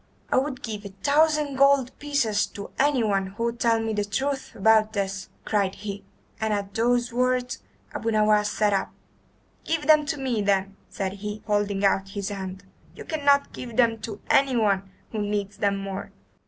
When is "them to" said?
9.85-10.17, 13.77-14.19